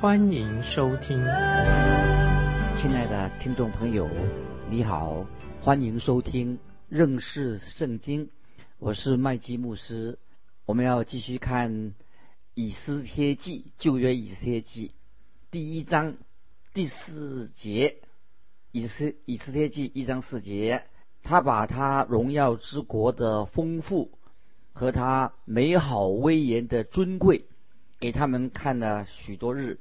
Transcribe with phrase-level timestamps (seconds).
[0.00, 1.18] 欢迎收听。
[2.74, 4.08] 亲爱的听众朋友，
[4.70, 5.26] 你好，
[5.60, 6.58] 欢迎收听
[6.88, 8.30] 认识圣经，
[8.78, 10.18] 我是麦基牧师。
[10.64, 11.92] 我们要继续看。
[12.54, 14.92] 以斯帖记旧约以斯帖记
[15.50, 16.14] 第一章
[16.72, 17.98] 第四节，
[18.72, 20.82] 以斯以斯帖记一章四节，
[21.22, 24.12] 他把他荣耀之国的丰富
[24.72, 27.44] 和他美好威严的尊贵
[27.98, 29.78] 给他们看了许多日，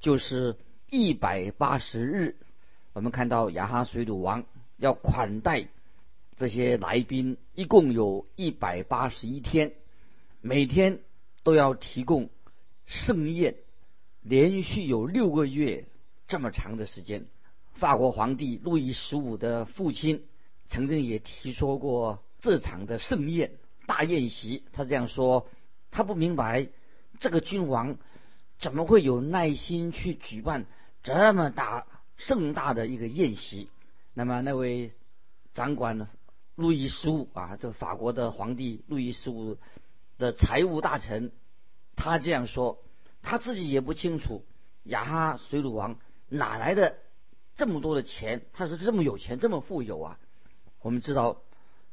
[0.00, 0.56] 就是
[0.90, 2.36] 一百八十日。
[2.92, 4.44] 我们看到亚哈水土王
[4.76, 5.68] 要款待
[6.36, 9.72] 这些来宾，一共有一百八十一天，
[10.40, 11.00] 每天。
[11.44, 12.28] 都要提供
[12.84, 13.54] 盛宴，
[14.20, 15.86] 连续有六个月
[16.26, 17.24] 这么长的时间。
[17.72, 20.26] 法国皇帝路易十五的父亲
[20.66, 23.52] 曾经也提说过这场的盛宴
[23.86, 24.64] 大宴席。
[24.74, 25.48] 他这样说：
[25.90, 26.68] 他不明白
[27.18, 27.96] 这个君王
[28.58, 30.66] 怎么会有耐心去举办
[31.02, 33.68] 这么大盛大的一个宴席。
[34.14, 34.92] 那么那位
[35.54, 36.08] 掌管
[36.54, 39.56] 路易十五啊，这法国的皇帝路易十五。
[40.18, 41.30] 的财务大臣，
[41.94, 42.82] 他这样说，
[43.22, 44.44] 他自己也不清楚
[44.82, 45.96] 亚哈水鲁王
[46.28, 46.96] 哪来的
[47.54, 50.18] 这么多的钱，他是这么有钱，这么富有啊。
[50.80, 51.40] 我们知道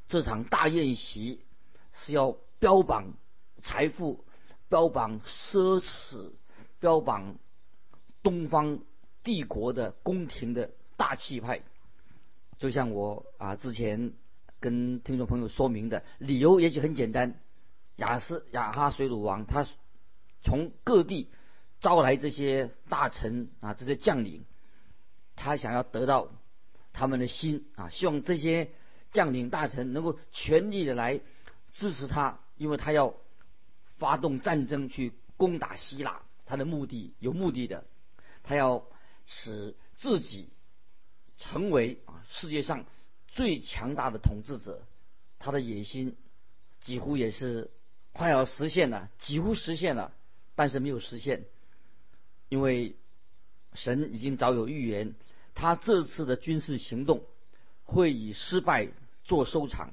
[0.08, 1.46] 这场大宴席
[1.94, 3.14] 是要标榜
[3.62, 4.26] 财富、
[4.70, 6.32] 标榜奢侈、
[6.86, 7.36] 标榜
[8.22, 8.80] 东方
[9.24, 11.64] 帝国的宫廷的大气派。
[12.60, 14.14] 就像我啊之前
[14.60, 17.42] 跟听众朋友说明的理由，也许很简单。
[17.96, 19.66] 雅斯雅哈水鲁王，他
[20.44, 21.32] 从各地
[21.80, 24.46] 招来这些大臣啊，这些将领，
[25.36, 26.30] 他想要得到
[26.94, 28.70] 他们的心啊，希望这些
[29.12, 31.20] 将领大臣能够全力的来
[31.74, 33.16] 支持他，因为他要
[33.96, 37.86] 发动战争去攻打希腊，他的目的有目的的，
[38.44, 38.86] 他要
[39.28, 40.50] 使自己
[41.38, 42.86] 成为啊世界上
[43.28, 44.82] 最强大的统治者，
[45.40, 46.16] 他的野心
[46.82, 47.72] 几乎也是。
[48.18, 50.14] 快要实现了，几乎实现了，
[50.56, 51.44] 但是没有实现，
[52.48, 52.96] 因为
[53.74, 55.16] 神已经早有预言，
[55.54, 57.26] 他这次的军事行动
[57.84, 58.88] 会以失败
[59.26, 59.92] 做收场，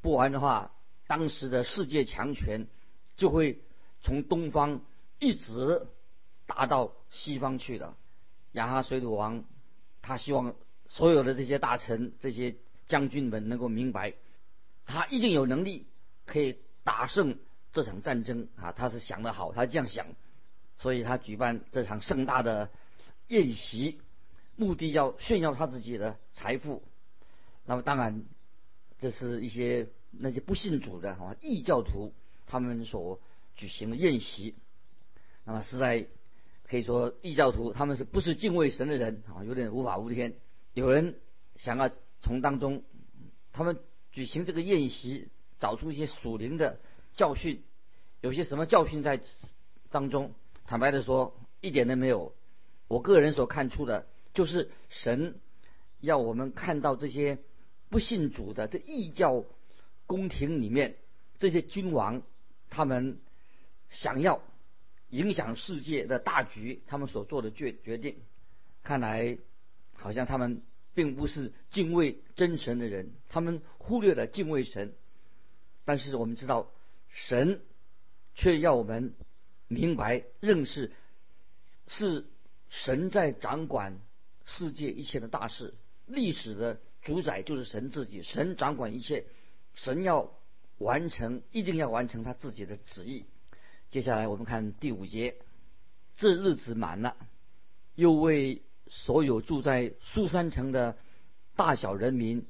[0.00, 0.72] 不然的话，
[1.06, 2.66] 当时的世界强权
[3.18, 3.60] 就会
[4.00, 4.80] 从东方
[5.22, 5.86] 一直
[6.46, 7.96] 打到西方去了。
[8.52, 9.44] 亚哈水土王
[10.02, 10.54] 他希望
[10.88, 12.56] 所有的这些大臣、这些
[12.86, 14.14] 将军们能够明白，
[14.84, 15.86] 他一定有能力
[16.26, 16.58] 可以。
[16.84, 17.38] 打胜
[17.72, 20.04] 这场战争啊，他是想得好，他这样想，
[20.78, 22.70] 所以他举办这场盛大的
[23.28, 24.00] 宴席，
[24.56, 26.82] 目的要炫耀他自己的财富。
[27.64, 28.24] 那么当然，
[28.98, 32.12] 这是一些那些不信主的啊异教徒
[32.48, 33.20] 他们所
[33.54, 34.56] 举行的宴席。
[35.44, 36.06] 那么实在
[36.64, 39.44] 可以说异教徒他们是不是敬畏神的人啊？
[39.44, 40.34] 有点无法无天。
[40.74, 41.18] 有人
[41.56, 42.82] 想要从当中
[43.52, 43.78] 他们
[44.10, 45.28] 举行这个宴席。
[45.62, 46.80] 找出一些属灵的
[47.14, 47.62] 教训，
[48.20, 49.20] 有些什么教训在
[49.90, 50.34] 当中？
[50.66, 52.34] 坦白的说，一点都没有。
[52.88, 55.38] 我个人所看出的，就是神
[56.00, 57.38] 要我们看到这些
[57.90, 59.44] 不信主的这异教
[60.08, 60.96] 宫廷里面，
[61.38, 62.22] 这些君王
[62.68, 63.20] 他们
[63.88, 64.42] 想要
[65.12, 68.16] 影响世界的大局，他们所做的决决定，
[68.82, 69.36] 看来
[69.92, 70.62] 好像他们
[70.94, 74.94] 并不是敬畏真神的人，他们忽略了敬畏神。
[75.84, 76.72] 但是我们知道，
[77.10, 77.60] 神
[78.34, 79.12] 却要我们
[79.68, 80.90] 明白认识，
[81.88, 82.24] 是
[82.70, 84.00] 神在掌管
[84.46, 85.74] 世界一切的大事，
[86.06, 89.26] 历史的主宰就是神自己，神掌管一切，
[89.74, 90.32] 神要
[90.78, 93.26] 完成，一定要完成他自己的旨意。
[93.92, 95.34] 接下来我们看第五节，
[96.16, 97.14] 这日子满了，
[97.94, 100.96] 又为所有住在苏山城的
[101.56, 102.46] 大小人民，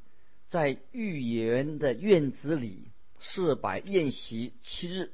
[0.46, 2.92] 在御园的院子里。
[3.18, 5.10] 四百宴席七日，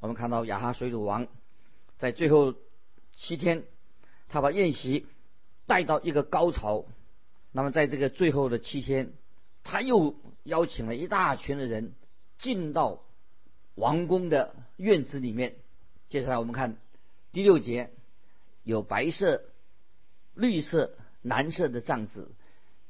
[0.00, 1.26] 我们看到亚哈水土王
[1.96, 2.54] 在最后
[3.14, 3.64] 七天，
[4.28, 5.06] 他把宴席
[5.66, 6.84] 带到一个高潮。
[7.50, 9.14] 那么在这个最后的七天，
[9.64, 11.94] 他又邀请了一大群的人
[12.36, 13.05] 进到
[13.76, 15.54] 王宫的院子里面。
[16.08, 16.76] 接下来我们看
[17.32, 17.90] 第六节，
[18.64, 19.44] 有白色
[20.34, 22.32] 绿色、蓝色的帐子，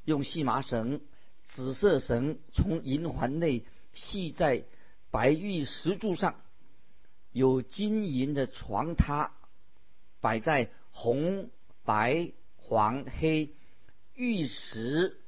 [0.05, 1.01] 用细麻绳、
[1.45, 3.63] 紫色绳从银环内
[3.93, 4.63] 系在
[5.11, 6.35] 白玉石柱上，
[7.31, 9.31] 有金银的床榻
[10.21, 11.49] 摆在红、
[11.83, 13.53] 白、黄、黑
[14.13, 15.19] 玉石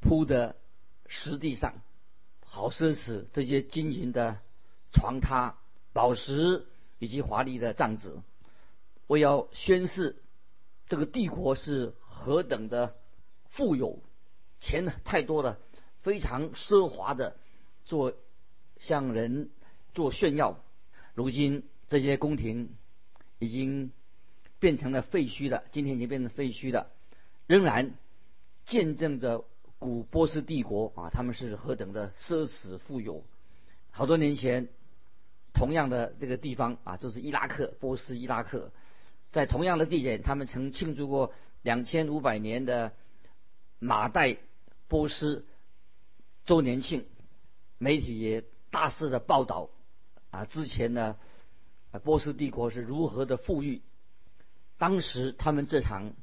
[0.00, 0.56] 铺的
[1.06, 1.80] 石地上，
[2.44, 3.24] 好奢侈！
[3.32, 4.40] 这些金银的
[4.92, 5.54] 床榻、
[5.92, 6.66] 宝石
[6.98, 8.20] 以及华丽的帐子，
[9.06, 10.16] 我要宣誓
[10.88, 12.96] 这个帝国是何等的
[13.48, 14.00] 富有，
[14.58, 15.58] 钱太多了，
[16.02, 17.36] 非常奢华的
[17.84, 18.14] 做
[18.78, 19.50] 向人
[19.92, 20.60] 做炫耀。
[21.14, 22.74] 如今这些宫廷
[23.38, 23.92] 已经
[24.58, 26.90] 变成了废墟的，今天已经变成废墟的，
[27.46, 27.94] 仍然
[28.64, 29.44] 见证着
[29.78, 33.24] 古波斯帝国啊，他们是何等的奢侈富有。
[33.90, 34.68] 好多年前，
[35.60, 38.72] 同样的这个地方啊，就是伊拉克，波斯伊拉克，
[39.30, 42.92] 在同样的地点，他们曾庆祝过两千五百年的
[43.78, 44.38] 马代
[44.88, 45.44] 波斯
[46.46, 47.04] 周年庆，
[47.76, 49.68] 媒体也大肆的报道
[50.30, 51.18] 啊，之前呢，
[52.04, 53.82] 波斯帝国是如何的富裕。
[54.78, 56.14] 当时他们这场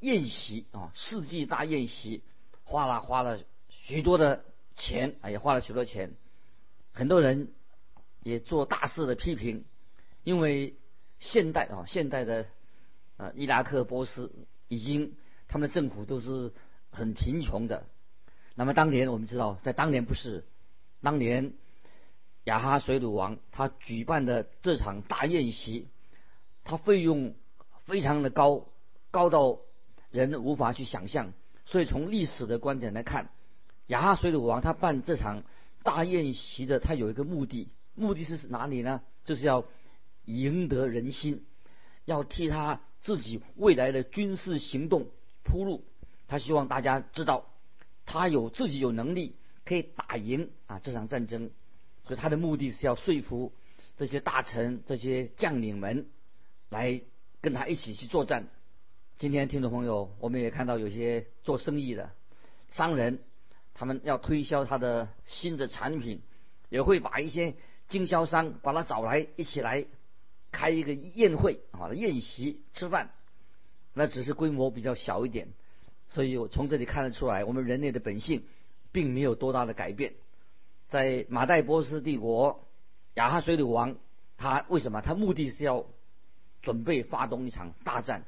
[0.00, 2.22] 宴席啊，世纪大宴席，
[2.64, 4.44] 花了花了许多的
[4.76, 6.12] 钱啊，也花了许多钱。
[6.92, 7.54] 很多人
[8.24, 9.64] 也做大肆的批评，
[10.24, 10.74] 因为
[11.20, 12.46] 现代啊，现代的
[13.16, 14.32] 啊伊拉克、波斯
[14.66, 15.14] 已经
[15.46, 16.52] 他们的政府都是
[16.90, 17.86] 很贫穷的。
[18.56, 20.44] 那么当年我们知道，在当年不是，
[21.00, 21.52] 当年
[22.42, 25.86] 亚哈水鲁王他举办的这场大宴席，
[26.64, 27.36] 他费用。
[27.84, 28.66] 非常的高，
[29.10, 29.58] 高到
[30.10, 31.34] 人无法去想象。
[31.66, 33.28] 所以从历史的观点来看，
[33.88, 35.42] 亚哈水鲁王他办这场
[35.82, 39.02] 大宴席的，他有一个目的，目的是哪里呢？
[39.24, 39.64] 就是要
[40.24, 41.44] 赢得人心，
[42.04, 45.06] 要替他自己未来的军事行动
[45.42, 45.84] 铺路。
[46.28, 47.46] 他希望大家知道，
[48.06, 51.50] 他有自己有能力可以打赢啊这场战争。
[52.06, 53.52] 所以他的目的是要说服
[53.96, 56.08] 这些大臣、这些将领们
[56.68, 57.00] 来。
[57.40, 58.48] 跟他一起去作战。
[59.18, 62.10] 今天听众朋友，我们也看到有些做生意的
[62.70, 63.18] 商人，
[63.74, 66.22] 他们要推销他的新的产品，
[66.70, 67.54] 也会把一些
[67.88, 69.84] 经销商把他找来一起来
[70.52, 73.10] 开一个宴会啊，宴席吃饭。
[73.92, 75.48] 那只是规模比较小一点，
[76.08, 78.44] 所以我从这里看得出来，我们人类的本性
[78.92, 80.14] 并没有多大的改变。
[80.88, 82.66] 在马代波斯帝国，
[83.14, 83.96] 亚哈水鲁王
[84.36, 85.00] 他为什么？
[85.00, 85.86] 他目的是要。
[86.62, 88.24] 准备发动一场大战，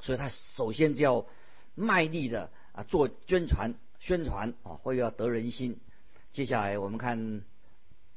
[0.00, 1.26] 所以他首先就要
[1.74, 5.78] 卖力的啊做宣传宣传啊，会要得人心。
[6.32, 7.18] 接下来我们看《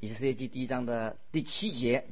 [0.04, 2.10] 以色列记》第一章的第七节，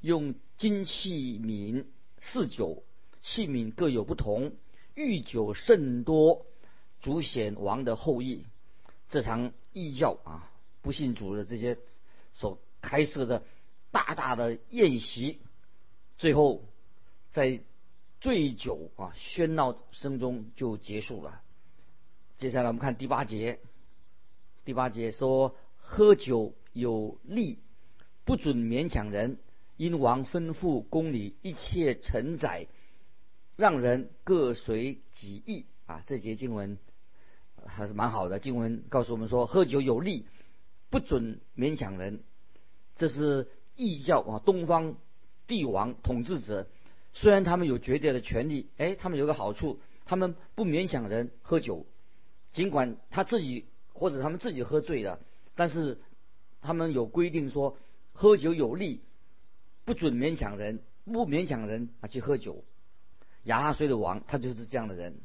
[0.00, 1.84] 用金器皿
[2.20, 2.84] 四酒，
[3.20, 4.52] 器皿各有不同，
[4.94, 6.46] 御酒甚多，
[7.00, 8.44] 主显王的后裔。
[9.08, 10.48] 这场异教啊，
[10.82, 11.78] 不信主的这些
[12.32, 13.42] 所开设的
[13.90, 15.40] 大大的宴席。
[16.18, 16.62] 最后，
[17.32, 17.58] 在
[18.20, 21.42] 醉酒啊喧闹声中就结束了。
[22.38, 23.58] 接下来我们看第八节，
[24.64, 27.58] 第八节说：喝酒有利，
[28.24, 29.38] 不准勉强人。
[29.76, 32.66] 因王吩咐宫里一切承载，
[33.56, 35.66] 让人各随己意。
[35.86, 36.78] 啊，这节经文
[37.64, 38.38] 还是蛮好的。
[38.38, 40.26] 经文告诉我们说，喝酒有利，
[40.90, 42.20] 不准勉强人。
[42.94, 44.96] 这是异教啊，东方。
[45.46, 46.66] 帝王统治者
[47.12, 51.86] 虽然他们有绝对的权利，哎，他们有个好处，他们不勉强人喝酒，
[52.50, 55.20] 尽管他自己或者他们自己喝醉了，
[55.54, 56.00] 但是
[56.60, 57.76] 他们有规定说
[58.12, 59.00] 喝酒有利，
[59.84, 62.64] 不准勉强人，不勉强人啊去喝酒。
[63.44, 65.20] 亚哈水的王他就是这样的人。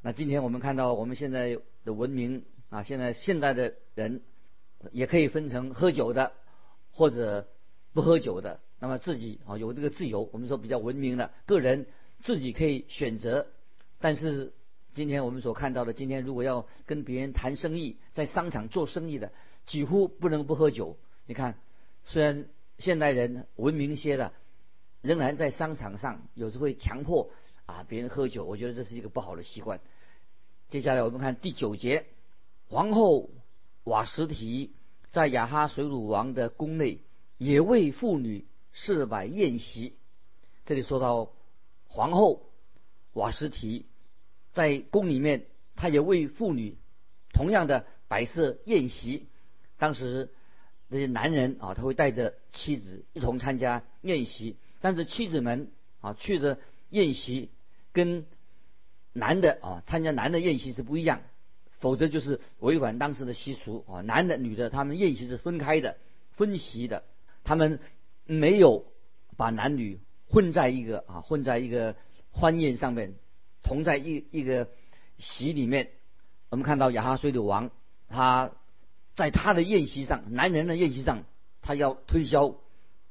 [0.00, 4.22] 那今天我们看到我们现在的文明啊，现在现代的人
[4.92, 6.32] 也可以分成喝酒的
[6.92, 7.48] 或者
[7.92, 8.60] 不喝酒的。
[8.78, 11.86] 那么自己啊有这个自由，我们说比较文明的个人
[12.20, 13.48] 自己可以选择。
[13.98, 14.52] 但是
[14.94, 19.32] 今天我们所看到的，今天如果要跟别人谈生意，在商场做生意的，
[19.68, 20.96] 几乎不能不喝酒。
[21.26, 21.56] 你看，
[22.04, 22.48] 虽然
[22.78, 24.32] 现代人文明些了，
[25.00, 27.30] 仍然在商场上有时会强迫
[27.66, 29.80] 啊别人喝酒，我觉得这是一个不好的习惯。
[30.68, 32.06] 接下来我们看第九节，
[32.66, 33.30] 皇后
[33.84, 34.74] 瓦什提
[35.10, 36.98] 在雅哈水鲁王的宫内
[37.36, 38.48] 也为妇女。
[38.74, 39.96] 设摆宴席，
[40.64, 41.32] 这里说到
[41.88, 42.48] 皇后
[43.12, 43.86] 瓦什提
[44.52, 46.76] 在宫里面，她也为妇女
[47.32, 49.26] 同样的摆设宴席。
[49.78, 50.28] 当时
[50.88, 55.70] 那些男人啊，他会带着妻子一同参加宴席，但是妻子们
[56.00, 56.58] 啊去的
[56.90, 57.50] 宴席
[57.92, 58.26] 跟
[59.12, 61.22] 男的啊参加男的宴席是不一样，
[61.78, 64.00] 否则就是违反当时的习俗啊。
[64.00, 65.96] 男的女的他们宴席是分开的，
[66.32, 67.04] 分席的，
[67.44, 67.80] 他们
[68.24, 68.84] 没有
[69.36, 71.96] 把男女混在一个啊混在一个
[72.30, 73.14] 欢宴上面，
[73.62, 74.68] 同在一一个
[75.18, 75.90] 席里面。
[76.50, 77.70] 我们看到亚哈水的王，
[78.08, 78.52] 他
[79.18, 81.24] 在他的宴席上，男人的宴席上，
[81.60, 82.54] 他要推销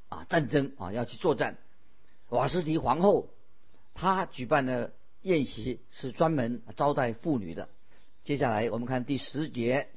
[0.07, 1.57] 啊战争啊要去作战。
[2.29, 3.27] 瓦斯提皇后，
[3.93, 7.67] 她举办的宴席是专门招待妇女的。
[8.23, 9.89] 接下来我们看第十节，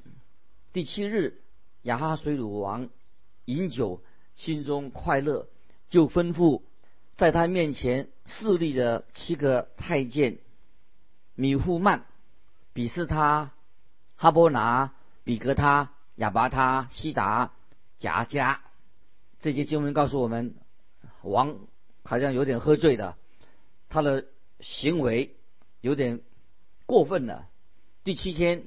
[0.73, 1.41] 第七日，
[1.83, 2.89] 亚哈水鲁王
[3.45, 4.01] 饮酒，
[4.35, 5.47] 心中快乐，
[5.89, 6.61] 就吩咐
[7.15, 10.39] 在他面前侍立的七个太监
[11.35, 12.03] 米夫曼、
[12.73, 13.53] 比斯他、
[14.17, 14.91] 哈波拿、
[15.23, 17.53] 比格他、亚巴他、西达、
[17.99, 18.61] 贾加。
[19.39, 20.55] 这些经文告诉我们，
[21.21, 21.57] 王。
[22.03, 23.15] 好像有点喝醉的，
[23.87, 24.25] 他的
[24.59, 25.35] 行为
[25.81, 26.19] 有点
[26.87, 27.47] 过分了。
[28.03, 28.63] 第七天，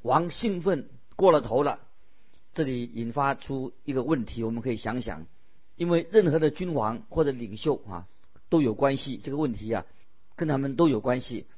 [0.00, 1.80] 王兴奋过了头了，
[2.54, 5.26] 这里引发出一个问题，我们可以想想，
[5.74, 8.06] 因为任何的君王或者领袖啊
[8.48, 9.84] 都有关系，这个问题啊
[10.36, 11.48] 跟他们都有关系。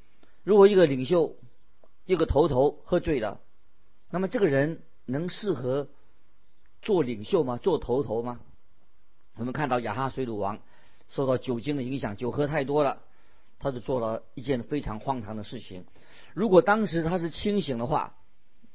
[0.43, 1.37] 如果一个领袖
[2.07, 3.43] 一个头头喝醉了，
[4.09, 5.89] 那么这个人能适合
[6.81, 7.59] 做领袖吗？
[7.59, 8.41] 做头头吗？
[9.37, 10.61] 我们看到亚哈水鲁王。
[11.09, 13.03] 受到酒精的影响，酒喝太多了，
[13.59, 15.85] 他就做了一件非常荒唐的事情。
[16.35, 18.15] 如果当时他是清醒的话，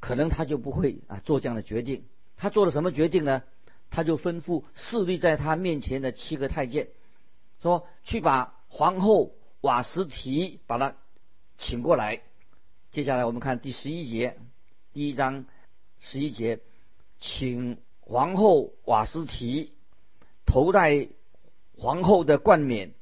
[0.01, 2.03] 可能他就不会啊做这样的决定。
[2.35, 3.43] 他做了什么决定呢？
[3.89, 6.89] 他就吩咐侍立在他面前的七个太监，
[7.61, 10.97] 说去把皇后瓦什提把他
[11.57, 12.21] 请过来。
[12.91, 14.37] 接下来我们看第十一节，
[14.91, 15.45] 第一章
[15.99, 16.59] 十一节，
[17.19, 19.73] 请皇后瓦斯提
[20.45, 21.09] 头戴。
[21.77, 22.93] 皇后的冠冕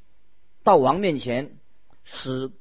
[0.64, 1.60] 到王面前，
[2.04, 2.52] 使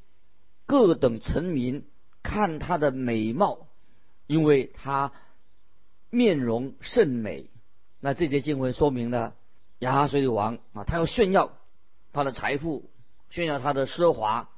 [0.66, 1.86] 各等臣民
[2.22, 3.66] 看她的美貌，
[4.26, 5.10] 因为她
[6.10, 7.48] 面容甚美。
[7.98, 9.34] 那这节经文说明了
[9.78, 11.56] 亚哈水王啊，他要炫耀
[12.12, 12.90] 他的财富，
[13.30, 14.50] 炫耀他的奢华，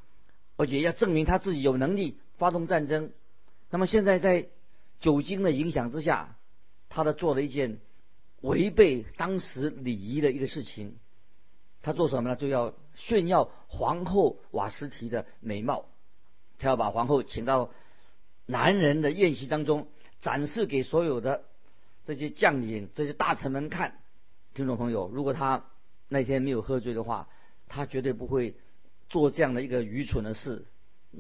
[0.56, 3.12] 而且要证明他自己有能力发动战争。
[3.70, 4.48] 那么现在在
[5.04, 6.38] 酒精的影响之下，
[6.88, 7.78] 他的做了一件
[8.40, 10.96] 违背当时礼仪的一个事情。
[11.82, 12.36] 他做什么呢？
[12.36, 15.84] 就要炫耀皇后瓦斯提的美貌，
[16.58, 17.70] 他要把皇后请到
[18.46, 19.88] 男人的宴席当中，
[20.22, 21.44] 展示给所有的
[22.06, 24.00] 这些将领、这些大臣们看。
[24.54, 25.66] 听众朋友，如果他
[26.08, 27.28] 那天没有喝醉的话，
[27.68, 28.56] 他绝对不会
[29.10, 30.64] 做这样的一个愚蠢的事。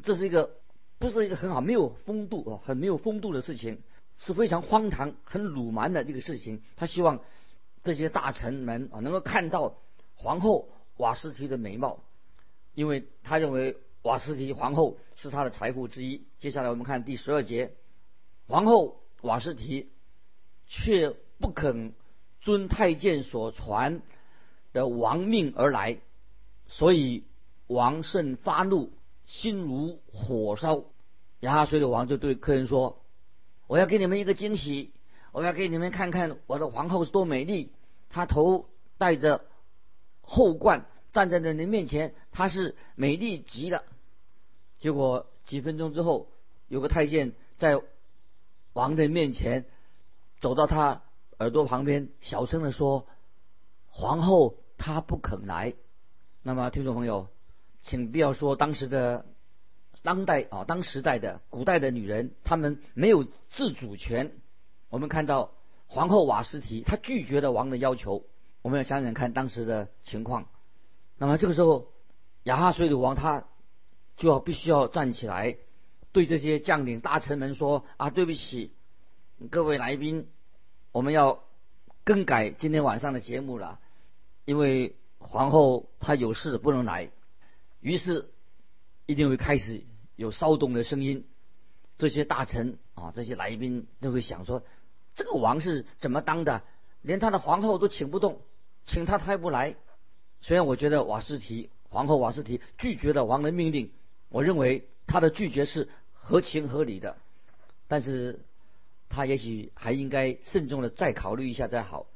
[0.02, 0.56] 这是一个
[0.98, 3.82] 不是一个很好、没有风度啊，很没有风度的事情，
[4.18, 6.62] 是非常荒唐、很鲁蛮的这个事情。
[6.76, 7.20] 他希望
[7.82, 9.76] 这些大臣们啊能够看到。
[10.16, 12.02] 皇后瓦斯提的美貌，
[12.72, 16.24] 因为他认为瓦斯提皇后是他的财富之一。
[16.38, 17.74] 接下来我们看第十二节，
[18.46, 19.90] 皇后瓦斯提
[20.66, 21.92] 却不肯
[22.40, 24.00] 遵太监所传
[24.72, 25.98] 的王命而来，
[26.68, 27.24] 所以
[27.66, 28.92] 王甚发怒，
[29.26, 30.84] 心如火烧。
[31.40, 33.02] 亚哈水的王就对客人说
[33.66, 34.92] ：“我要给你们一个惊喜，
[35.32, 37.72] 我要给你们看看我的皇后是多美丽。
[38.10, 39.44] 她头戴着。”
[40.26, 43.84] 后冠站在人面前，她是美丽极了。
[44.78, 46.30] 结果几分钟之后，
[46.66, 47.78] 有个太监在
[48.72, 49.66] 王的面前
[50.40, 51.02] 走到他
[51.38, 53.06] 耳朵旁边，小声的说
[53.92, 55.74] ：“皇后她不肯来。”
[56.42, 57.28] 那么听众朋友，
[57.84, 59.26] 请不要说当时的
[60.02, 64.32] 当代啊，当时代的古代的女人，她们没有自主权。
[64.88, 65.52] 我们看到
[65.86, 68.24] 皇后瓦斯提，她拒绝了王的要求。
[68.62, 70.48] 我们要想想看当时的情况，
[71.18, 71.88] 那么这个时候，
[72.44, 73.44] 亚哈水鲁王他
[74.16, 75.58] 就要必须要站起来，
[76.12, 78.72] 对这些将领大臣们说：“啊，对不起，
[79.50, 80.28] 各位来宾，
[80.92, 81.44] 我们要
[82.04, 83.78] 更改今天晚上的节目了，
[84.46, 87.10] 因为皇后她有事不能来。”
[87.84, 88.30] 于是，
[89.04, 89.82] 一定会开始
[90.16, 91.26] 有骚动的声音。
[91.98, 94.64] 这些大臣啊，这些来宾都会想说
[95.14, 96.62] ：“这个王是怎么当的？
[97.02, 98.40] 连他的皇后都请不动。”
[98.86, 99.76] 请他他也不来，
[100.40, 103.92] 虽然我觉得瓦斯提皇后瓦斯提拒绝了王的命令，
[104.30, 107.18] 我认为他的拒绝是合情合理的，
[107.86, 108.40] 但是
[109.10, 112.06] 他也许还应该慎重的再考虑一下再好。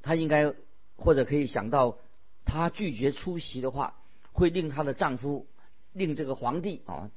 [0.00, 0.54] 他应该
[0.96, 1.98] 或者可以想到，
[2.46, 3.99] 他拒绝出席的话，
[4.32, 5.46] 会令她的丈夫，
[5.92, 7.10] 令这个皇帝啊，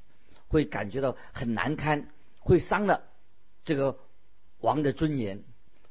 [0.48, 3.04] 会感觉到很难堪，会伤了
[3.66, 3.98] 这个
[4.60, 5.44] 王的尊严。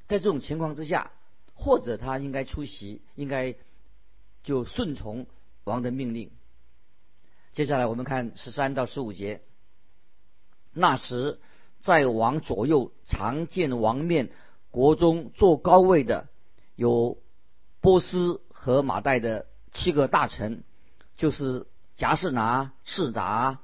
[0.07, 1.11] 在这种情况之下。
[1.55, 3.55] 或者他应该出席，应该
[4.43, 5.27] 就顺从
[5.63, 6.33] 王的命令。
[7.53, 9.43] 接下来我们看十三到十五节。
[10.73, 11.39] 那时，
[11.83, 14.31] 在王左右常见王面
[14.73, 16.27] 国中坐高位的，
[16.75, 17.19] 有
[17.81, 20.65] 波斯和马代的七个大臣，
[21.23, 23.61] 就是贾士拿、士达、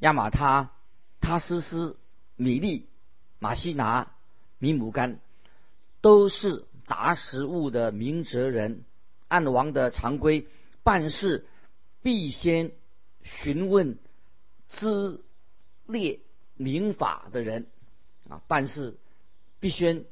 [0.00, 0.72] 亚马他、
[1.20, 1.96] 他斯斯、
[2.34, 2.88] 米利、
[3.38, 4.10] 马西拿、
[4.58, 5.20] 米姆干，
[6.00, 8.82] 都是达食物的明哲人。
[9.28, 10.48] 按王的常规
[10.82, 11.46] 办事，
[12.02, 12.72] 必先
[13.22, 14.00] 询问
[14.66, 15.22] 资
[15.86, 16.18] 列。
[16.56, 17.66] 民法的人
[18.30, 18.96] 啊，办事
[19.60, 20.06] 必须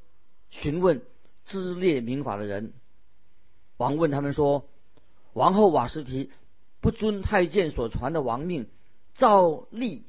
[0.50, 1.02] 询问
[1.44, 2.72] 知列民法的人。
[3.78, 4.68] 王问他们说
[5.32, 6.30] ：“王后瓦斯提
[6.84, 8.68] 不遵太监所传的王命，
[9.14, 10.04] 照例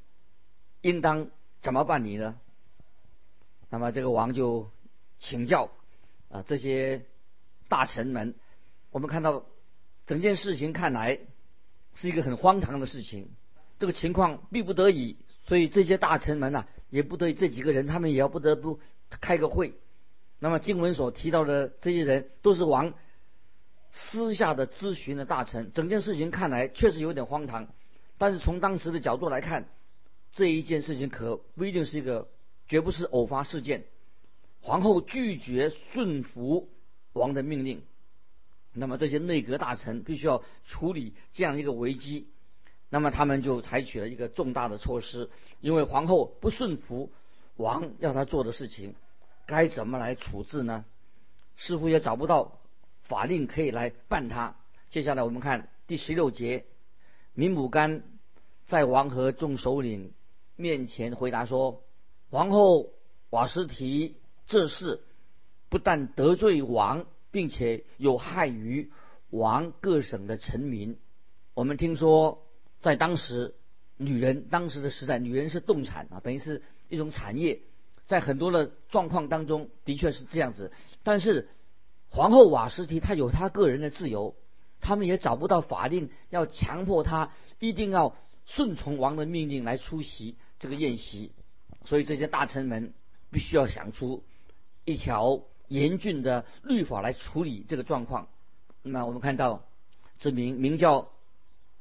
[0.82, 1.29] 应当
[1.62, 2.38] 怎么办理呢？”
[3.72, 4.70] 那么这个王就
[5.17, 5.72] 请教
[6.29, 7.05] 啊这些
[7.70, 8.36] 大臣们。
[8.91, 9.46] 我们看到
[10.05, 11.17] 整件事情看来
[11.94, 13.29] 是一个很荒唐的事情，
[13.79, 15.15] 这个情况逼不得已。
[15.48, 18.82] 所以这些大臣们呐，也不得这几个人，他们也要不得不
[19.22, 19.75] 开个会。
[20.39, 22.94] 那么经文所提到的这些人，都是王
[23.98, 25.72] 私下的咨询的大臣。
[25.74, 27.70] 整件事情看来确实有点荒唐，
[28.18, 29.70] 但是从当时的角度来看，
[30.34, 32.28] 这一件事情可不一定是一个，
[32.68, 33.86] 绝不是偶发事件。
[34.60, 36.70] 皇后拒绝顺服
[37.14, 37.84] 王的命令，
[38.74, 42.28] 那么这些内阁大臣必须要处理这样一个危机。
[42.90, 45.30] 那么他们就采取了一个重大的措施，
[45.62, 47.12] 因为皇后不顺服
[47.56, 48.96] 王要他做的事情，
[49.46, 50.84] 该怎么来处置呢？
[51.58, 52.60] 似乎也找不到
[53.06, 54.56] 法令可以来办他。
[54.90, 56.66] 接下来我们看第十六节，
[57.34, 58.04] 明姆干
[58.66, 60.14] 在王和众首领
[60.56, 61.84] 面前回答说
[62.30, 62.92] ：“皇后
[63.30, 65.02] 瓦斯提这事
[65.70, 68.92] 不但得罪王，并且有害于
[69.30, 70.98] 王各省的臣民。
[71.54, 72.41] 我们听说。”
[72.82, 73.56] 在当时，
[73.98, 77.62] 女人当时的时代，女人是动产啊，等于是一种产业，
[78.06, 80.72] 在很多的状况当中，的确是这样子。
[81.02, 81.50] 但是
[82.15, 84.36] 皇后瓦斯提她有她个人的自由，
[84.80, 91.34] 他们也找不到法令要强迫她一定要顺从王的命令来出席这个宴席，
[91.84, 92.93] 所以这些大臣们
[93.32, 94.23] 必须要想出
[94.86, 98.30] 一条严峻的律法来处理这个状况。
[98.82, 99.63] 那我们看到
[100.17, 101.10] 这名名叫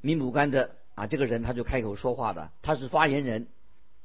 [0.01, 0.77] 米姆干的。
[0.97, 3.49] 啊，这个人他就开口说话的，他是发言人，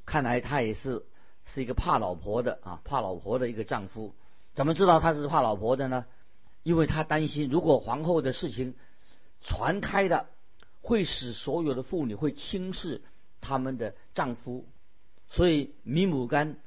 [0.07, 1.05] 看来他也是
[1.45, 4.15] 是一个怕老婆的啊，怕老婆的一个丈夫。
[4.55, 6.07] 怎么知道他是怕老婆的呢？
[6.63, 8.75] 因为他担心，如果皇后的事情
[9.41, 10.27] 传开的，
[10.81, 13.01] 会使所有的妇女会轻视
[13.41, 14.65] 他们的丈夫。
[15.29, 16.57] 所以米姆干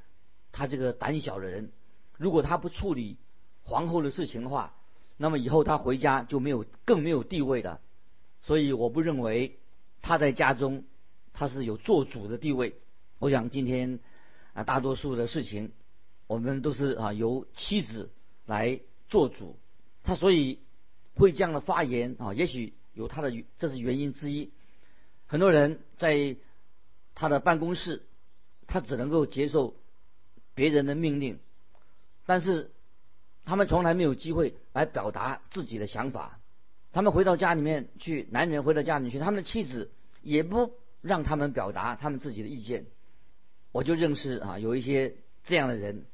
[0.51, 1.71] 他这个胆小的人，
[2.17, 3.17] 如果他不处理
[3.63, 4.75] 皇后的事情的话，
[5.17, 7.79] 那么以后他回家就没有更没有地位的。
[8.41, 9.57] 所以我不认为。
[10.05, 10.83] 他在家中，
[11.31, 12.75] 他是有做主的地位。
[13.19, 14.01] 我想今天
[14.53, 15.71] 啊，大多数的事情，
[16.27, 18.11] 我们都是啊由妻子
[18.45, 19.55] 来做主。
[20.03, 20.59] 他所以
[21.15, 24.51] 会这样的发言啊，也许有他的这是原因之一。
[25.25, 26.35] 很多人在
[27.15, 28.03] 他的办公室，
[28.67, 29.75] 他只能够接受
[30.53, 31.39] 别人的命令，
[32.25, 32.71] 但是
[33.45, 36.39] 他们从来没有机会来表达自己的想法。
[36.91, 42.85] 他们回到家里面去，男人回到家里面去，他们的妻子也不让他们表达他们自己的意见。
[43.71, 46.05] 我就认识啊，有一些这样的人，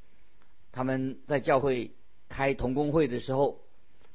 [0.71, 1.91] 他们在教会
[2.29, 3.59] 开同工会的时候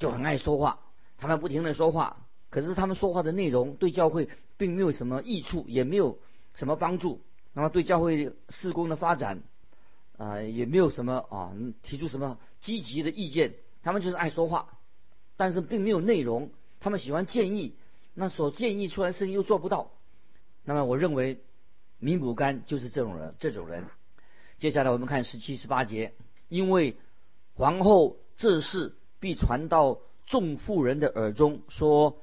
[0.04, 0.80] 就很爱说话，
[1.16, 6.18] 他们不停的说话，可是他们说话的内容对教会并没有什么益处，也没有
[6.54, 7.22] 什么帮助。
[7.54, 9.42] 那么对教会事工的发展
[10.18, 13.54] 啊，也没有什么啊提出什么积极的意见。
[13.82, 14.68] 他们就是爱说话。
[15.38, 17.74] 但是并没有内容，他们喜欢建议，
[18.12, 19.90] 那所建议出来的事情又做不到，
[20.64, 21.40] 那么我认为，
[21.98, 23.86] 米补干就是这种人，这种人。
[24.58, 26.12] 接下来我们看十七、十八节，
[26.50, 26.98] 因为
[27.54, 32.18] 皇后这事必传到众妇人的耳中，说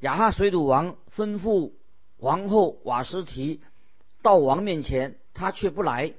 [0.00, 1.70] 亚哈水土王吩咐
[2.18, 3.60] 皇后瓦什提
[4.20, 6.14] 到王面前，她却不来，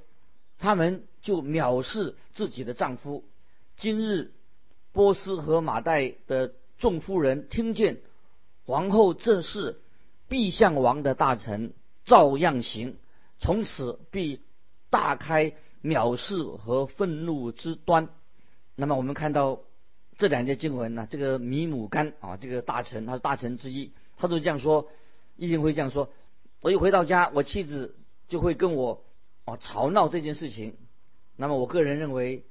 [0.58, 3.24] 他们就藐视自己的丈夫。
[3.76, 4.32] 今日。
[4.92, 7.98] 波斯和马代的众夫人听见
[8.64, 9.78] 皇后正是，
[10.26, 11.74] 必向王的大臣
[12.06, 12.96] 照样行，
[13.38, 14.40] 从此必
[14.88, 15.52] 大开
[15.82, 18.08] 藐视和愤怒之端。
[18.74, 19.60] 那么我们看到
[20.18, 24.88] 这两节经文呢，这个米姆干啊，这个大臣他是大臣之一，他都这样说，
[25.36, 26.10] 一定会这样说。
[26.60, 27.94] 我一回到家，我妻子
[28.28, 29.04] 就会跟我
[29.44, 30.76] 啊吵闹这件事情。
[31.36, 32.44] 那么我个人认为，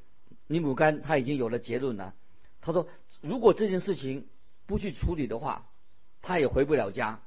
[0.47, 2.13] 米姆干他已经有了结论了。
[2.61, 2.87] 他说
[3.21, 4.27] ：“如果这件事情
[4.65, 5.67] 不去处理的话，
[6.21, 7.21] 他也回不了家。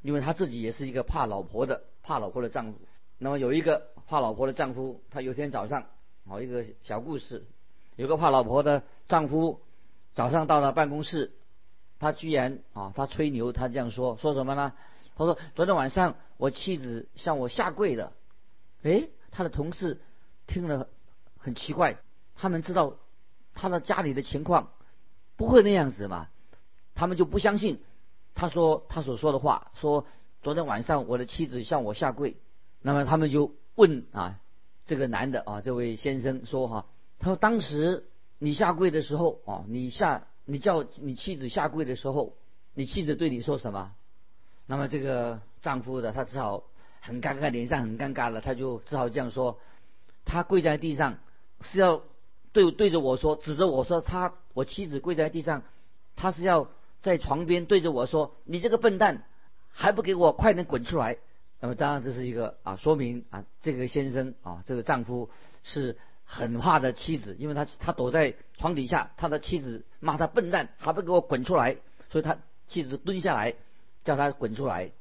[0.00, 2.78] 因为他自己也是一个怕老婆的怕老婆的丈夫。
[3.18, 5.86] 那么有一个怕老婆的丈夫，他有天早上，
[6.24, 7.44] 好一个小故事，
[7.96, 9.60] 有个怕老婆的丈夫
[10.18, 11.30] 早上到了办公室，
[12.00, 14.72] 他居然啊，他吹牛，他这样说，说什么呢？
[15.14, 18.12] 他说昨天晚上我妻子向我下跪的。
[18.82, 20.00] 诶，他的同事
[20.48, 20.88] 听了
[21.36, 21.98] 很奇怪，
[22.34, 22.96] 他们知道
[23.54, 24.72] 他的家里的情况
[25.36, 26.26] 不会那样子嘛，
[26.96, 27.80] 他们就不相信
[28.34, 30.04] 他说他所说的话，说
[30.42, 32.36] 昨天晚上我的妻子向我下跪。
[32.82, 34.40] 那么他们就问啊，
[34.84, 36.86] 这个男的啊，这位先生说哈，
[37.20, 42.34] 他说当时你下跪的时候啊，你下你叫你妻子下跪的时候，
[42.74, 43.92] 你妻子对你说什么？
[44.66, 46.64] 那么这个丈夫的他只好
[47.00, 49.58] 很尴尬，脸上很尴尬了，他就只好这样说，
[50.24, 51.18] 他跪在地上
[51.60, 52.02] 是要
[52.52, 55.62] 对对着我说，指着我说他我妻子跪在地上，
[56.16, 56.68] 他是要
[57.02, 59.24] 在床边对着我说，你这个笨蛋
[59.70, 61.16] 还不给我快点滚出来！
[61.60, 65.30] 那么当然这是一个啊，说明啊，这个先生啊，这个丈夫
[65.64, 65.96] 是
[66.30, 71.78] 很怕的妻子，因为他他躲在床底下，他的妻子骂他笨蛋，还不给我滚出来，
[72.10, 72.36] 所以他
[72.66, 73.54] 妻子蹲下来
[74.04, 74.92] 叫他滚出来。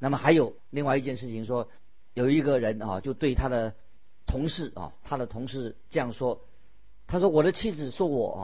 [0.00, 1.68] 那么还有另外一件事情说，
[2.12, 3.74] 有一个人啊，就对他的
[4.26, 6.40] 同事啊，他的同事这样说，
[7.06, 8.42] 他说我的妻子说我啊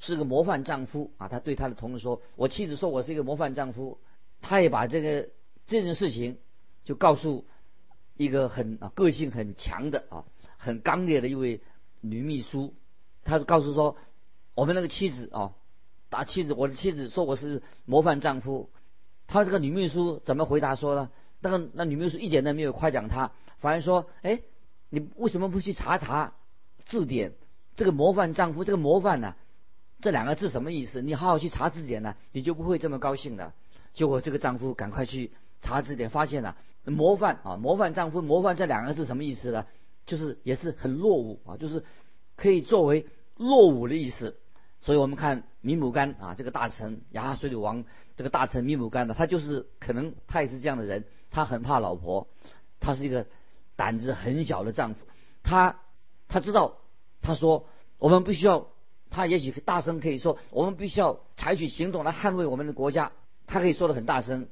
[0.00, 3.98] 是个模范丈夫啊，他对他的同事说我妻子说我是一个模范丈夫，
[4.40, 5.28] 他也把这个
[5.66, 6.38] 这件事情。
[6.84, 7.44] 就告诉
[8.16, 10.24] 一个很个性很强的啊
[10.58, 11.62] 很刚烈的一位
[12.02, 12.74] 女秘书，
[13.24, 13.96] 她告诉说
[14.54, 15.54] 我们那个妻子啊，
[16.10, 18.68] 大妻子我的妻子说我是模范丈夫，
[19.26, 21.10] 她这个女秘书怎么回答说呢？
[21.40, 24.42] 那个那女秘书一点都没有夸奖他，反而说哎
[24.90, 26.34] 你为什么不去查查
[26.84, 27.32] 字典？
[27.76, 29.36] 这个模范丈夫这个模范呢
[30.00, 31.00] 这两个字什么意思？
[31.00, 33.52] 你好好去查字典呢，你就不会这么高兴的。
[33.94, 36.56] 结果这个丈夫赶快去查字典，发现了。
[36.84, 39.66] 模范啊，模范丈夫，模范这两个字什么意思呢？
[40.08, 41.84] 就是也是很落伍啊，就是
[42.34, 44.40] 可以作为落伍的意思。
[44.80, 47.84] 所以我们看米姆干啊，这个大臣亚哈水里王
[48.16, 52.26] 这个大臣米姆干呢，他就是可能他也是这样的人，他很怕老婆，
[52.80, 53.26] 他是一个
[53.76, 55.06] 胆子很小的丈夫，
[55.44, 55.78] 他
[56.26, 56.78] 他知道
[57.22, 57.66] 他说
[57.98, 58.66] 我们必须要，
[59.10, 63.12] 他也许大声可以说我们必须要采取行动来捍卫我们的国家，
[63.46, 64.48] 他可以说的很大声，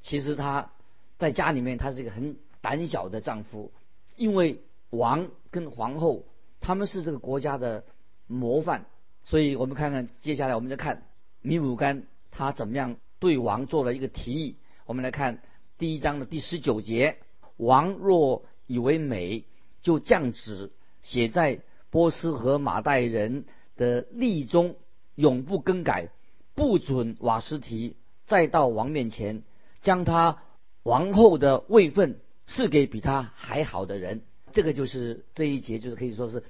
[0.00, 0.70] 其实他。
[1.18, 3.74] 在家里面，他是一个很胆小的丈夫，
[4.16, 6.24] 因为王跟皇后
[6.60, 7.84] 他们是这个国家的
[8.26, 8.84] 模范，
[9.24, 11.06] 所以我们看看接下来我们再看
[11.40, 14.56] 米姆干他怎么样对王做了一个提议。
[14.86, 15.42] 我们来看
[15.78, 17.18] 第一章的第十九节：
[17.56, 19.44] 王若以为美，
[19.82, 20.72] 就降旨
[21.02, 23.44] 写在波斯和马代人
[23.76, 24.76] 的例中，
[25.14, 26.10] 永不更改，
[26.54, 29.42] 不准瓦斯提再到王面前，
[29.82, 30.42] 将他。
[30.82, 36.44] 王后的位分赐给比他还好的人，这个就是这一节，就是可以说是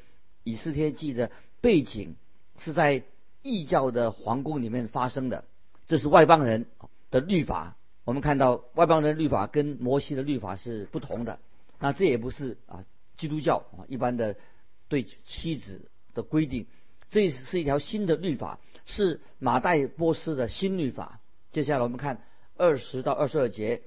[0.45, 2.17] 以斯帖记的背景，
[2.59, 3.03] 是在
[3.43, 5.45] 异教的皇宫里面发生的。
[5.87, 6.67] 这是外邦人
[7.11, 7.77] 的律法。
[8.05, 11.39] 我们看到外邦人律法跟摩西的律法是不同的。
[11.79, 12.85] 那这也不是啊，
[13.17, 14.37] 基督教啊一般的
[14.89, 16.67] 对妻子的规定，
[17.09, 21.21] 这是一条新的律法，是马代波斯的新律法。
[21.53, 22.23] 接下来我们看
[22.57, 23.83] 二十到二十二节。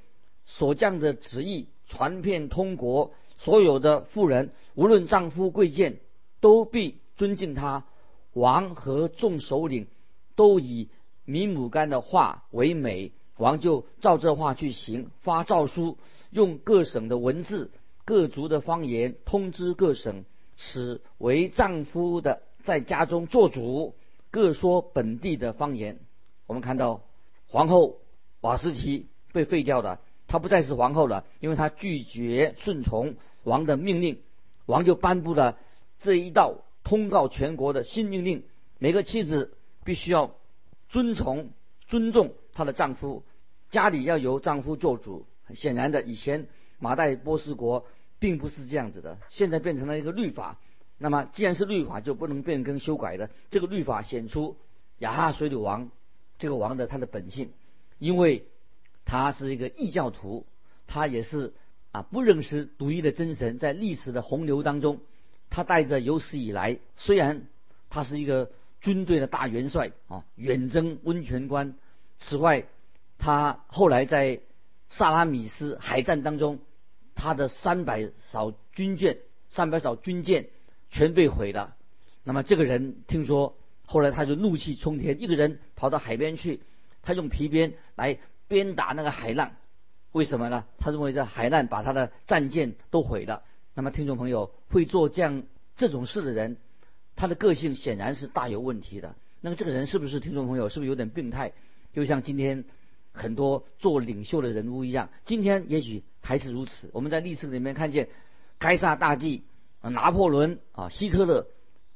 [0.45, 5.97] 所降的旨意传遍通国，所有的妇人，无论丈夫贵贱，
[6.39, 7.83] 都必尊敬他。
[8.31, 9.87] 王和众首领
[10.35, 10.87] 都以
[11.25, 15.97] 米姆干的话为美，王就照这话去行，发诏书，
[16.29, 17.69] 用各省的文字、
[18.05, 20.23] 各族的方言通知各省，
[20.55, 23.93] 使为丈夫的在家中做主，
[24.31, 25.99] 各说本地的方言。
[26.47, 27.01] 我们看到
[27.47, 27.97] 皇后
[28.39, 29.99] 瓦斯提被废掉了。
[30.25, 34.21] 她不再是皇后了，因为她拒绝顺从王的命令，
[34.65, 35.57] 王就颁布了
[35.99, 38.43] 这一道通告全国的新命令：
[38.79, 40.35] 每个妻子必须要
[40.89, 41.51] 遵从、
[41.87, 43.23] 尊重她的丈夫，
[43.69, 45.25] 家里要由丈夫做主。
[45.53, 46.47] 显然的，以前
[46.79, 47.85] 马代波斯国
[48.19, 50.59] 并不是这样子的，现在变成了一个律法。
[50.97, 53.29] 那么，既然是律法，就不能变更修改的。
[53.51, 54.57] 这个律法显出
[54.99, 55.91] 亚哈水土王
[56.37, 57.51] 这个王的他的本性，
[57.99, 58.45] 因为。
[59.05, 60.45] 他是一个异教徒，
[60.87, 61.53] 他也是
[61.93, 63.57] 啊不认识独一的真神。
[63.57, 64.99] 在历史的洪流当中，
[65.49, 67.47] 他带着有史以来，虽然
[67.89, 68.51] 他是一个
[68.81, 71.75] 军队的大元帅啊，远征温泉关。
[72.19, 72.65] 此外，
[73.17, 74.41] 他后来在
[74.89, 76.59] 萨拉米斯海战当中，
[77.15, 80.49] 他的三百艘军舰、三百艘军舰
[80.89, 81.75] 全被毁了。
[82.25, 86.59] 那么这个人听说，后来他就怒气冲天，一个人跑到海边去，
[87.01, 88.19] 他用皮鞭来。
[88.49, 89.53] 鞭打那个海浪，
[90.13, 90.63] 为什么呢？
[90.77, 93.43] 他认为这海难把他的战舰都毁了。
[93.73, 95.43] 那么听众朋友会做这样
[95.75, 96.57] 这种事的人，
[97.15, 99.15] 他的个性显然是大有问题的。
[99.41, 101.51] 那么这个人是不是听众朋友是不是有点病态？
[101.91, 102.63] 就像今天
[103.11, 106.89] 很多做领袖的人物一样，今天也许还是如此。
[106.93, 108.07] 我们在历史里面看见，
[108.59, 109.43] 该萨大帝、
[109.81, 111.47] 拿破仑啊、希特勒，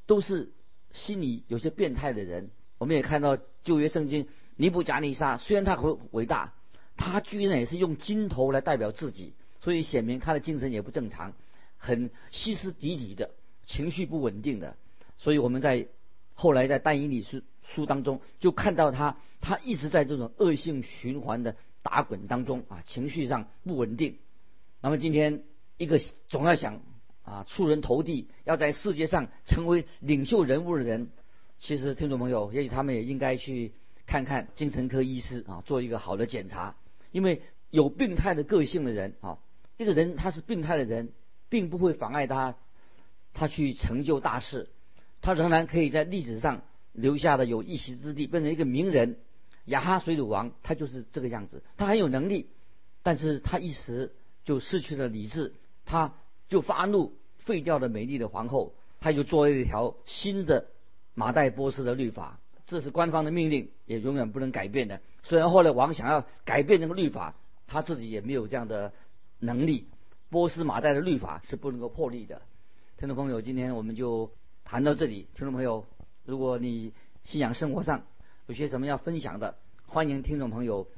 [0.08, 0.52] 都是
[0.92, 2.50] 心里有些变态的人。
[2.80, 6.54] 我们也看到旧约圣经尼布甲尼撒，虽然他很伟大，
[6.98, 11.34] 他居然也是用金头来代表自己，所以显明他的精神也不正常，
[11.78, 13.30] 很歇斯底里的，
[13.66, 14.76] 情绪不稳定的。
[15.18, 15.88] 所以我们在
[16.34, 24.18] 后来在但以理书书当中就看到他，他一直在这种恶性循环的打滚当中啊，情绪上不稳定。
[24.82, 25.44] 那么今天
[25.78, 26.82] 一个总要想
[27.24, 31.10] 啊出人头地，要在世界上成为领袖人物的人，
[31.60, 33.72] 其实听众朋友，也许他们也应该去
[34.06, 36.76] 看看精神科医师啊，做一个好的检查。
[37.18, 39.40] 因为有病态的个性的人啊，
[39.76, 41.10] 这个人他是病态的人，
[41.50, 42.56] 并不会妨碍他
[43.34, 44.70] 他去成就大事。
[45.20, 46.62] 他仍然可以在历史上
[46.94, 49.18] 留下的有一席之地，变成一个名人。
[49.66, 52.52] 亚哈水鲁王他就是这个样子，他很有能力，
[53.02, 54.14] 但是他一时
[54.46, 56.14] 就失去了理智，他
[56.50, 60.68] 就发怒，废掉了美丽的皇后，他就做了一条新的
[61.16, 65.02] 马代波斯的律法，这是官方的命令，也永远不能改变的。
[65.24, 67.34] 虽然后来王想要改变这个律法，
[67.66, 68.94] 他自己也没有这样的
[69.40, 69.90] 能力。
[70.30, 72.44] 波斯马代的律法是不能够破例的。
[73.00, 74.30] 听众朋友，今天我们就。
[74.70, 75.86] 谈到这里，听众朋友，
[76.26, 76.92] 如果你
[77.24, 78.04] 信仰生活上
[78.48, 80.90] 有些什么要分享的，欢迎听众朋友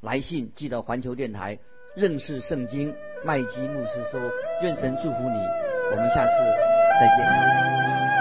[0.00, 1.58] 来信寄到环球电台
[1.94, 4.18] 认识圣经麦基牧师说，
[4.62, 5.36] 愿神祝福你，
[5.90, 6.32] 我们下次
[6.98, 8.19] 再见。